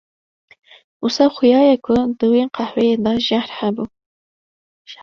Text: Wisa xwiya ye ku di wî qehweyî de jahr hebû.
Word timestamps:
Wisa 1.01 1.23
xwiya 1.35 1.59
ye 1.67 1.75
ku 1.83 1.93
di 2.17 2.25
wî 2.33 2.43
qehweyî 2.57 2.95
de 3.03 3.13
jahr 3.27 3.49
hebû. 3.57 3.85